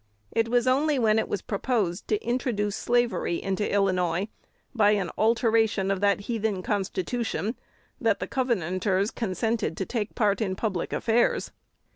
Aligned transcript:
It 0.31 0.49
was 0.49 0.65
only 0.65 0.97
when 0.97 1.19
it 1.19 1.29
was 1.29 1.43
proposed 1.43 2.07
to 2.07 2.19
introduce 2.25 2.75
slavery 2.75 3.35
into 3.35 3.71
Illinois 3.71 4.29
by 4.73 4.93
an 4.93 5.11
alteration 5.15 5.91
of 5.91 6.01
that 6.01 6.21
"heathen" 6.21 6.63
Constitution, 6.63 7.55
that 7.99 8.19
the 8.19 8.25
Covenanters 8.25 9.11
consented 9.11 9.77
to 9.77 9.85
take 9.85 10.15
part 10.15 10.41
in 10.41 10.55
public 10.55 10.91
affairs. 10.91 11.51